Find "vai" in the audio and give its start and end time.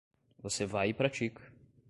0.65-0.89